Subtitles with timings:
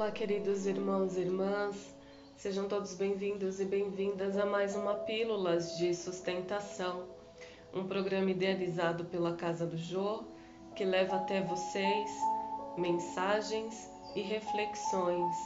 [0.00, 1.94] Olá, queridos irmãos e irmãs,
[2.34, 7.04] sejam todos bem-vindos e bem-vindas a mais uma Pílulas de Sustentação,
[7.74, 10.24] um programa idealizado pela Casa do Jô
[10.74, 12.10] que leva até vocês
[12.78, 15.36] mensagens e reflexões.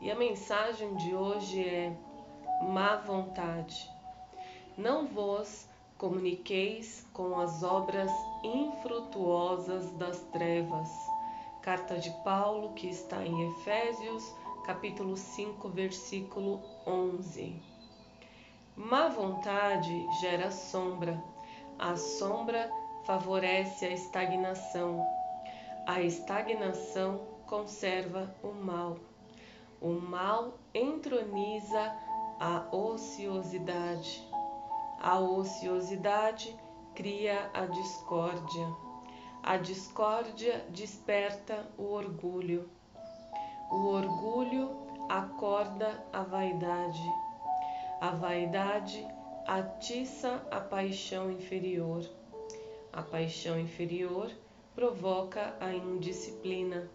[0.00, 1.96] E a mensagem de hoje é:
[2.62, 3.88] má vontade.
[4.76, 5.64] Não vos
[5.96, 8.10] comuniqueis com as obras
[8.42, 10.88] infrutuosas das trevas
[11.66, 14.22] Carta de Paulo, que está em Efésios,
[14.64, 17.60] capítulo 5, versículo 11.
[18.76, 21.20] Má vontade gera sombra.
[21.76, 22.70] A sombra
[23.04, 25.04] favorece a estagnação.
[25.88, 28.98] A estagnação conserva o mal.
[29.80, 31.96] O mal entroniza
[32.38, 34.24] a ociosidade.
[35.00, 36.56] A ociosidade
[36.94, 38.85] cria a discórdia.
[39.46, 42.68] A discórdia desperta o orgulho.
[43.70, 44.68] O orgulho
[45.08, 47.08] acorda a vaidade.
[48.00, 49.06] A vaidade
[49.46, 52.04] atiça a paixão inferior.
[52.92, 54.32] A paixão inferior
[54.74, 56.90] provoca a indisciplina.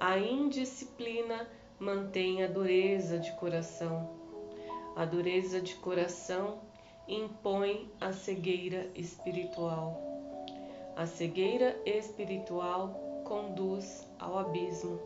[0.00, 1.48] A indisciplina
[1.78, 4.10] mantém a dureza de coração.
[4.96, 6.58] A dureza de coração
[7.06, 10.19] impõe a cegueira espiritual.
[11.00, 15.00] A cegueira espiritual conduz ao abismo.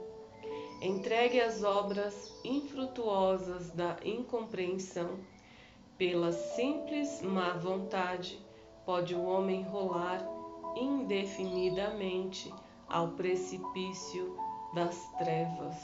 [0.83, 5.21] Entregue às obras infrutuosas da incompreensão,
[5.97, 8.45] pela simples má vontade,
[8.85, 10.21] pode o homem rolar
[10.75, 12.53] indefinidamente
[12.89, 14.37] ao precipício
[14.75, 15.77] das trevas.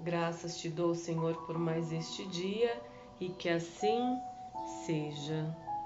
[0.00, 2.82] Graças te dou, Senhor, por mais este dia
[3.20, 4.18] e que assim
[4.84, 5.67] seja.